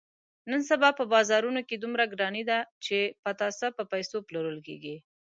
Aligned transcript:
نن 0.49 0.61
سبا 0.69 0.89
په 0.99 1.03
بازارونو 1.13 1.61
کې 1.67 1.75
دومره 1.77 2.03
ګراني 2.13 2.43
ده، 2.49 2.59
چې 2.85 2.97
پتاسه 3.25 3.67
په 3.77 3.83
پیسه 3.91 4.17
پلورل 4.27 4.59
کېږي. 4.67 4.95